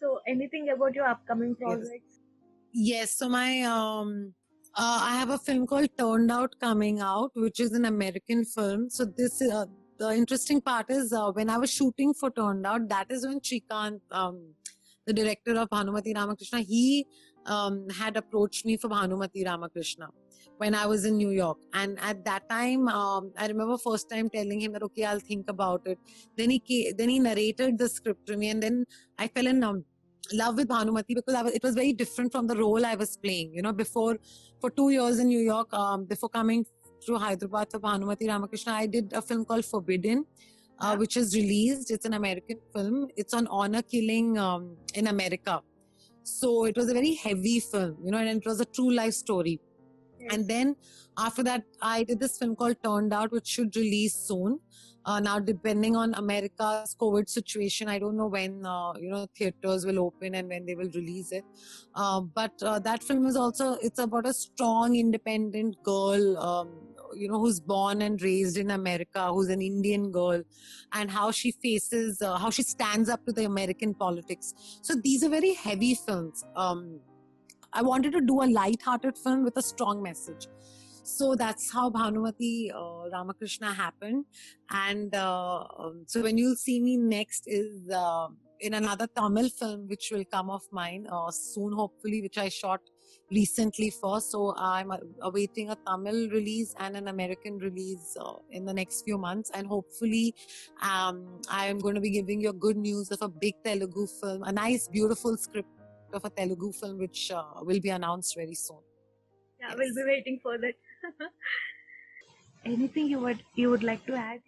So, 0.00 0.20
anything 0.26 0.70
about 0.74 0.94
your 0.94 1.06
upcoming 1.06 1.54
Yes. 1.60 1.60
projects? 1.60 2.20
yes 2.72 3.16
so 3.16 3.28
my 3.28 3.62
um 3.62 4.34
uh, 4.76 5.00
i 5.02 5.16
have 5.16 5.30
a 5.30 5.38
film 5.38 5.66
called 5.66 5.88
turned 5.98 6.30
out 6.30 6.54
coming 6.60 7.00
out 7.00 7.30
which 7.34 7.60
is 7.60 7.72
an 7.72 7.84
american 7.84 8.44
film 8.44 8.88
so 8.88 9.04
this 9.04 9.40
uh, 9.42 9.64
the 10.00 10.10
interesting 10.14 10.60
part 10.62 10.86
is 10.88 11.12
uh, 11.12 11.30
when 11.30 11.50
I 11.50 11.58
was 11.58 11.70
shooting 11.70 12.14
for 12.14 12.30
Turned 12.30 12.66
Out, 12.66 12.88
that 12.88 13.08
is 13.10 13.26
when 13.26 13.38
Shrikant, 13.38 14.00
um, 14.10 14.54
the 15.06 15.12
director 15.12 15.54
of 15.60 15.68
Bhanumati 15.68 16.14
Ramakrishna, 16.14 16.60
he 16.60 17.06
um, 17.44 17.86
had 17.90 18.16
approached 18.16 18.64
me 18.64 18.78
for 18.78 18.88
Bhanumati 18.88 19.44
Ramakrishna 19.44 20.08
when 20.56 20.74
I 20.74 20.86
was 20.86 21.04
in 21.04 21.18
New 21.18 21.30
York. 21.30 21.58
And 21.74 21.98
at 22.00 22.24
that 22.24 22.48
time, 22.48 22.88
um, 22.88 23.32
I 23.36 23.46
remember 23.46 23.76
first 23.76 24.08
time 24.08 24.30
telling 24.30 24.60
him 24.60 24.72
that 24.72 24.82
okay, 24.84 25.04
I'll 25.04 25.20
think 25.20 25.50
about 25.50 25.82
it. 25.86 25.98
Then 26.36 26.50
he 26.50 26.92
then 26.96 27.10
he 27.10 27.18
narrated 27.18 27.78
the 27.78 27.88
script 27.88 28.26
to 28.28 28.38
me, 28.38 28.48
and 28.48 28.62
then 28.62 28.86
I 29.18 29.28
fell 29.28 29.46
in 29.46 29.62
um, 29.62 29.84
love 30.32 30.56
with 30.56 30.68
Bhanumati 30.68 31.14
because 31.14 31.34
I 31.34 31.42
was, 31.42 31.52
it 31.52 31.62
was 31.62 31.74
very 31.74 31.92
different 31.92 32.32
from 32.32 32.46
the 32.46 32.56
role 32.56 32.84
I 32.84 32.94
was 32.94 33.16
playing. 33.16 33.54
You 33.54 33.62
know, 33.62 33.72
before 33.72 34.18
for 34.60 34.70
two 34.70 34.90
years 34.90 35.18
in 35.18 35.28
New 35.28 35.40
York, 35.40 35.72
um, 35.72 36.04
before 36.04 36.28
coming 36.28 36.66
through 37.04 37.18
Hyderabad 37.18 37.70
for 37.70 37.80
Bhanumati 37.80 38.28
Ramakrishna, 38.28 38.72
I 38.72 38.86
did 38.86 39.12
a 39.12 39.22
film 39.22 39.44
called 39.44 39.64
Forbidden. 39.64 40.24
Uh, 40.82 40.96
which 40.96 41.14
is 41.18 41.34
released. 41.36 41.90
It's 41.90 42.06
an 42.06 42.14
American 42.14 42.56
film. 42.74 43.08
It's 43.14 43.34
on 43.34 43.46
honor 43.48 43.82
killing 43.82 44.38
um, 44.38 44.78
in 44.94 45.08
America. 45.08 45.60
So 46.22 46.64
it 46.64 46.74
was 46.74 46.88
a 46.88 46.94
very 46.94 47.12
heavy 47.14 47.60
film, 47.60 47.98
you 48.02 48.10
know, 48.10 48.16
and 48.16 48.40
it 48.40 48.46
was 48.46 48.60
a 48.60 48.64
true 48.64 48.90
life 48.90 49.12
story. 49.12 49.60
And 50.30 50.48
then 50.48 50.76
after 51.18 51.42
that, 51.42 51.64
I 51.82 52.04
did 52.04 52.18
this 52.18 52.38
film 52.38 52.56
called 52.56 52.76
Turned 52.82 53.12
Out, 53.12 53.30
which 53.30 53.46
should 53.46 53.76
release 53.76 54.14
soon. 54.14 54.60
Uh, 55.04 55.18
now, 55.18 55.38
depending 55.38 55.96
on 55.96 56.14
America's 56.14 56.94
COVID 57.00 57.28
situation, 57.28 57.88
I 57.88 57.98
don't 57.98 58.16
know 58.16 58.26
when 58.26 58.66
uh, 58.66 58.92
you 58.98 59.10
know 59.10 59.26
theaters 59.36 59.86
will 59.86 59.98
open 59.98 60.34
and 60.34 60.48
when 60.48 60.66
they 60.66 60.74
will 60.74 60.90
release 60.94 61.32
it. 61.32 61.44
Uh, 61.94 62.20
but 62.20 62.52
uh, 62.62 62.78
that 62.80 63.02
film 63.02 63.26
is 63.26 63.36
also 63.36 63.78
it's 63.82 63.98
about 63.98 64.26
a 64.26 64.34
strong, 64.34 64.96
independent 64.96 65.82
girl, 65.82 66.36
um, 66.38 66.68
you 67.14 67.28
know, 67.28 67.38
who's 67.38 67.60
born 67.60 68.02
and 68.02 68.20
raised 68.22 68.58
in 68.58 68.70
America, 68.70 69.28
who's 69.32 69.48
an 69.48 69.62
Indian 69.62 70.10
girl, 70.10 70.42
and 70.92 71.10
how 71.10 71.30
she 71.30 71.52
faces, 71.52 72.20
uh, 72.20 72.36
how 72.36 72.50
she 72.50 72.62
stands 72.62 73.08
up 73.08 73.24
to 73.26 73.32
the 73.32 73.44
American 73.44 73.94
politics. 73.94 74.54
So 74.82 74.94
these 74.94 75.24
are 75.24 75.30
very 75.30 75.54
heavy 75.54 75.94
films. 75.94 76.44
Um, 76.56 77.00
I 77.72 77.82
wanted 77.82 78.12
to 78.12 78.20
do 78.20 78.42
a 78.42 78.48
light-hearted 78.50 79.16
film 79.16 79.44
with 79.44 79.56
a 79.56 79.62
strong 79.62 80.02
message. 80.02 80.48
So 81.02 81.34
that's 81.34 81.72
how 81.72 81.90
Bhanumati 81.90 82.70
uh, 82.74 83.08
Ramakrishna 83.10 83.72
happened. 83.72 84.24
And 84.70 85.14
uh, 85.14 85.64
um, 85.78 86.04
so 86.06 86.22
when 86.22 86.38
you'll 86.38 86.56
see 86.56 86.80
me 86.80 86.96
next 86.96 87.44
is 87.46 87.88
uh, 87.90 88.28
in 88.60 88.74
another 88.74 89.06
Tamil 89.06 89.48
film, 89.48 89.88
which 89.88 90.10
will 90.12 90.24
come 90.24 90.50
of 90.50 90.62
mine 90.70 91.06
uh, 91.10 91.30
soon, 91.30 91.72
hopefully, 91.72 92.22
which 92.22 92.38
I 92.38 92.48
shot 92.48 92.80
recently 93.30 93.90
first. 93.90 94.30
So 94.30 94.54
I'm 94.56 94.92
awaiting 95.22 95.70
a 95.70 95.76
Tamil 95.86 96.30
release 96.30 96.74
and 96.78 96.96
an 96.96 97.08
American 97.08 97.58
release 97.58 98.16
uh, 98.20 98.34
in 98.50 98.64
the 98.64 98.74
next 98.74 99.02
few 99.02 99.18
months. 99.18 99.50
And 99.54 99.66
hopefully, 99.66 100.34
um, 100.82 101.40
I 101.50 101.66
am 101.66 101.78
going 101.78 101.94
to 101.94 102.00
be 102.00 102.10
giving 102.10 102.40
you 102.40 102.52
good 102.52 102.76
news 102.76 103.10
of 103.10 103.22
a 103.22 103.28
big 103.28 103.54
Telugu 103.64 104.06
film, 104.06 104.42
a 104.42 104.52
nice, 104.52 104.88
beautiful 104.88 105.36
script 105.36 105.68
of 106.12 106.24
a 106.24 106.30
Telugu 106.30 106.72
film, 106.72 106.98
which 106.98 107.30
uh, 107.30 107.44
will 107.62 107.80
be 107.80 107.90
announced 107.90 108.36
very 108.36 108.54
soon. 108.54 108.78
Yeah, 109.60 109.74
we'll 109.76 109.94
be 109.94 110.04
waiting 110.04 110.40
for 110.42 110.56
that. 110.58 110.74
Anything 112.64 113.06
you 113.08 113.18
would 113.20 113.42
you 113.54 113.70
would 113.70 113.82
like 113.82 114.04
to 114.06 114.14
add? 114.14 114.40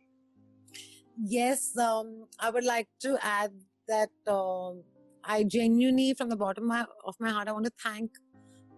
Yes, 1.19 1.77
um, 1.77 2.25
I 2.39 2.51
would 2.51 2.65
like 2.65 2.89
to 3.03 3.19
add 3.23 3.53
that 3.89 4.11
um, 4.27 4.83
I 5.25 5.45
genuinely, 5.45 6.15
from 6.15 6.29
the 6.29 6.37
bottom 6.37 6.71
of 6.71 7.15
my, 7.21 7.31
heart, 7.31 7.49
I 7.49 7.53
want 7.53 7.67
to 7.67 7.73
thank 7.83 8.11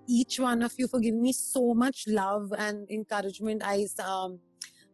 each 0.09 0.39
one 0.39 0.63
of 0.63 0.73
you 0.77 0.87
for 0.89 1.01
giving 1.01 1.23
me 1.23 1.33
so 1.33 1.75
much 1.75 2.05
love 2.07 2.53
and 2.57 2.89
encouragement. 2.91 3.63
I 3.65 3.87
um, 4.05 4.41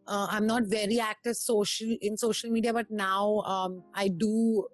uh, 0.07 0.27
I'm 0.29 0.47
not 0.47 0.63
very 0.63 0.99
active 0.99 1.35
social 1.35 1.95
in 2.01 2.17
social 2.17 2.49
media, 2.49 2.73
but 2.73 2.89
now 2.89 3.41
um, 3.41 3.83
I 3.93 4.07
do, 4.07 4.67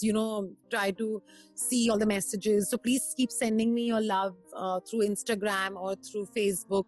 you 0.00 0.12
know, 0.12 0.50
try 0.70 0.90
to 0.92 1.22
see 1.54 1.90
all 1.90 1.98
the 1.98 2.06
messages. 2.06 2.70
So 2.70 2.78
please 2.78 3.14
keep 3.16 3.30
sending 3.30 3.74
me 3.74 3.84
your 3.84 4.00
love 4.00 4.34
uh, 4.56 4.80
through 4.80 5.00
Instagram 5.00 5.76
or 5.76 5.94
through 5.96 6.26
Facebook 6.36 6.84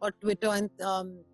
or 0.00 0.12
Twitter 0.20 0.48
and. 0.48 0.70
Um, 0.80 1.24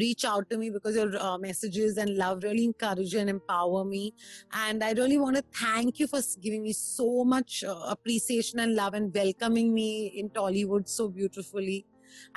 reach 0.00 0.24
out 0.24 0.48
to 0.50 0.58
me 0.58 0.68
because 0.70 0.96
your 0.96 1.16
uh, 1.16 1.38
messages 1.38 1.96
and 1.96 2.16
love 2.16 2.42
really 2.42 2.64
encourage 2.64 3.14
and 3.14 3.30
empower 3.30 3.84
me 3.84 4.12
and 4.52 4.82
i 4.82 4.92
really 4.92 5.16
want 5.16 5.36
to 5.36 5.44
thank 5.60 5.98
you 6.00 6.06
for 6.08 6.20
giving 6.42 6.62
me 6.62 6.72
so 6.72 7.24
much 7.24 7.62
uh, 7.66 7.74
appreciation 7.88 8.58
and 8.58 8.74
love 8.74 8.94
and 8.94 9.14
welcoming 9.14 9.72
me 9.72 10.06
in 10.16 10.28
tollywood 10.30 10.88
so 10.88 11.08
beautifully 11.08 11.86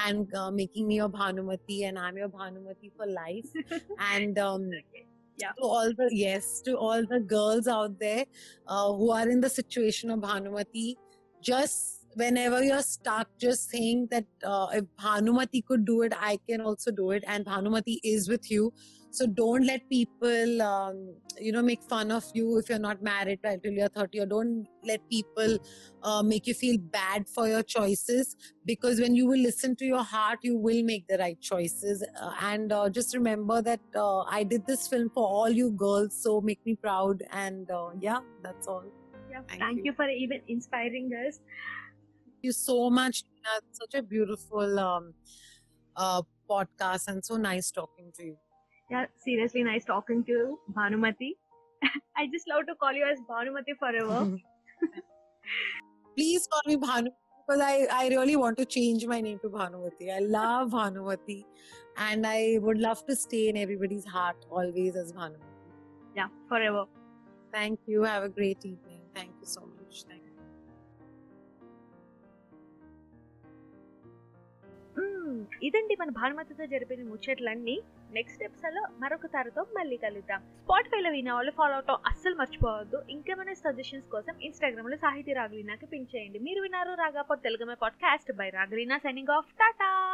and 0.05 0.33
uh, 0.35 0.51
making 0.51 0.87
me 0.87 0.95
your 0.97 1.09
bhanumati 1.09 1.83
and 1.87 1.97
i'm 1.97 2.17
your 2.17 2.29
bhanumati 2.29 2.91
for 2.95 3.07
life 3.07 3.49
and 4.13 4.37
um, 4.39 4.69
Yeah. 5.41 5.51
to 5.57 5.63
all 5.73 5.91
the 5.97 6.07
yes 6.11 6.47
to 6.65 6.71
all 6.85 7.05
the 7.11 7.19
girls 7.33 7.67
out 7.73 7.93
there 7.99 8.25
uh, 8.67 8.91
who 8.93 9.11
are 9.17 9.27
in 9.35 9.41
the 9.45 9.49
situation 9.49 10.11
of 10.15 10.19
bhanumati 10.25 10.87
just 11.41 11.98
whenever 12.21 12.63
you're 12.63 12.81
stuck 12.81 13.27
just 13.39 13.69
saying 13.69 14.07
that 14.11 14.25
uh, 14.43 14.67
if 14.73 14.85
bhanumati 15.01 15.65
could 15.65 15.85
do 15.85 16.01
it 16.03 16.13
i 16.19 16.37
can 16.49 16.61
also 16.61 16.91
do 16.91 17.11
it 17.11 17.23
and 17.27 17.45
bhanumati 17.45 17.99
is 18.03 18.29
with 18.29 18.49
you 18.51 18.71
so 19.11 19.25
don't 19.25 19.65
let 19.65 19.87
people 19.89 20.61
um, 20.61 20.97
you 21.39 21.51
know 21.51 21.61
make 21.61 21.81
fun 21.93 22.11
of 22.11 22.23
you 22.33 22.57
if 22.59 22.69
you're 22.69 22.83
not 22.87 23.01
married 23.01 23.39
till 23.63 23.71
you're 23.71 23.89
30 23.89 24.19
or 24.19 24.25
don't 24.25 24.67
let 24.85 25.07
people 25.09 25.57
uh, 26.03 26.21
make 26.21 26.45
you 26.45 26.53
feel 26.53 26.77
bad 26.77 27.27
for 27.27 27.47
your 27.47 27.63
choices 27.63 28.35
because 28.65 28.99
when 28.99 29.15
you 29.15 29.25
will 29.25 29.39
listen 29.39 29.75
to 29.75 29.85
your 29.85 30.03
heart 30.03 30.39
you 30.43 30.55
will 30.57 30.83
make 30.83 31.07
the 31.07 31.17
right 31.17 31.41
choices 31.41 32.05
uh, 32.21 32.31
and 32.41 32.71
uh, 32.71 32.89
just 32.89 33.15
remember 33.15 33.61
that 33.61 33.79
uh, 33.95 34.21
i 34.39 34.43
did 34.43 34.65
this 34.67 34.87
film 34.87 35.09
for 35.09 35.27
all 35.27 35.49
you 35.49 35.71
girls 35.71 36.21
so 36.21 36.39
make 36.41 36.59
me 36.65 36.75
proud 36.75 37.23
and 37.31 37.71
uh, 37.71 37.89
yeah 37.99 38.19
that's 38.43 38.67
all 38.67 38.83
Yeah, 39.31 39.41
Thank 39.47 39.61
thank, 39.61 39.77
you. 39.77 39.83
you. 39.87 39.93
for 39.93 40.05
even 40.09 40.41
inspiring 40.47 41.11
us. 41.23 41.39
Thank 42.39 42.45
you 42.45 42.51
so 42.53 42.89
much. 42.89 43.23
Such 43.71 43.95
a 43.95 44.01
beautiful 44.01 44.79
um, 44.79 45.13
uh, 45.97 46.21
podcast 46.49 47.09
and 47.09 47.25
so 47.25 47.35
nice 47.35 47.69
talking 47.69 48.13
to 48.15 48.23
you 48.23 48.37
Yeah, 48.89 49.07
seriously 49.17 49.61
nice 49.61 49.83
talking 49.83 50.23
to 50.23 50.31
you, 50.31 50.59
Bhanumati. 50.73 51.31
I 52.17 52.27
just 52.31 52.47
love 52.47 52.65
to 52.67 52.75
call 52.75 52.93
you 52.93 53.03
as 53.11 53.19
Bhanumati 53.29 53.75
forever. 53.77 54.37
Please 56.17 56.47
call 56.49 56.61
me 56.65 56.77
Bhanu 56.77 57.09
because 57.45 57.61
I, 57.61 57.87
I 57.91 58.07
really 58.07 58.37
want 58.37 58.57
to 58.59 58.65
change 58.65 59.05
my 59.05 59.19
name 59.19 59.39
to 59.39 59.49
Bhanumati. 59.49 60.09
I 60.15 60.19
love 60.19 60.69
Bhanumati 60.69 61.43
and 61.97 62.25
I 62.25 62.59
would 62.61 62.77
love 62.77 63.05
to 63.07 63.17
stay 63.17 63.49
in 63.49 63.57
everybody's 63.57 64.05
heart 64.05 64.45
always 64.49 64.95
as 64.95 65.11
Bhanumati. 65.11 65.75
yeah, 66.15 66.27
forever. 66.47 66.85
Thank 67.53 67.81
you. 67.85 68.03
Have 68.03 68.23
a 68.23 68.29
great 68.29 68.59
evening. 68.63 68.88
ఇదండి 75.63 75.97
మన 75.99 76.09
భానుమతితో 76.09 76.65
జరిపిన 76.65 77.03
ముచ్చట్లన్నీ. 77.03 77.81
Next 78.11 78.43
ఎపిసోడ్లో 78.43 78.81
మరొక 78.99 79.25
తారతో 79.25 79.65
మళ్ళీ 79.77 79.97
కలుద్దాం. 79.97 80.39
స్పాటిఫైలో 80.39 81.09
వినే 81.09 81.31
వాళ్ళు 81.31 81.51
follow 81.51 81.75
అవటం 81.75 81.97
అస్సలు 82.05 82.35
మర్చిపోవద్దు. 82.35 83.03
ఇంకేమైనా 83.09 83.53
సజెషన్స్ 83.53 84.09
కోసం 84.09 84.33
ఇన్స్టాగ్రామ్లో 84.41 84.97
సాహితీ 84.97 85.33
రాగలీనాకి 85.33 85.85
పింక్ 85.85 86.15
చేయండి. 86.15 86.39
మీరు 86.39 86.61
విన్నారు 86.61 86.93
రాగాపర్ 86.93 87.39
తెలుగుమే 87.39 87.73
podcast 87.73 88.31
by 88.31 88.49
Ragaleena 88.49 88.97
signing 88.97 89.31
off 89.31 89.53
Tata 89.53 90.08